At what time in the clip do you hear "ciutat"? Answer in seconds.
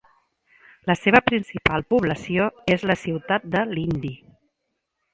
3.05-3.49